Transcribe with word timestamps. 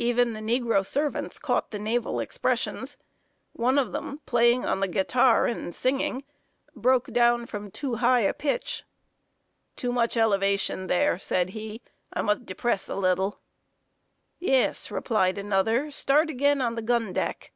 Even 0.00 0.32
the 0.32 0.40
negro 0.40 0.84
servants 0.84 1.38
caught 1.38 1.70
the 1.70 1.78
naval 1.78 2.18
expressions. 2.18 2.96
One 3.52 3.78
of 3.78 3.92
them, 3.92 4.20
playing 4.26 4.64
on 4.64 4.80
the 4.80 4.88
guitar 4.88 5.46
and 5.46 5.72
singing, 5.72 6.24
broke 6.74 7.12
down 7.12 7.46
from 7.46 7.70
too 7.70 7.94
high 8.02 8.22
a 8.22 8.34
pitch. 8.34 8.82
"Too 9.76 9.92
much 9.92 10.16
elevation 10.16 10.88
there," 10.88 11.20
said 11.20 11.50
he. 11.50 11.82
"I 12.12 12.20
must 12.20 12.44
depress 12.44 12.88
a 12.88 12.96
little." 12.96 13.38
"Yes," 14.40 14.90
replied 14.90 15.38
another. 15.38 15.92
"Start 15.92 16.30
again 16.30 16.60
on 16.60 16.74
the 16.74 16.82
gun 16.82 17.12
deck." 17.12 17.52